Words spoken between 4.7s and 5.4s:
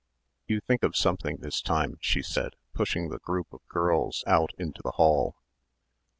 the hall.